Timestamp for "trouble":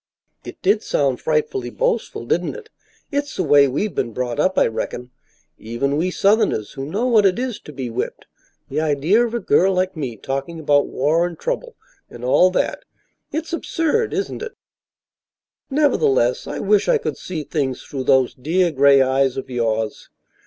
11.37-11.75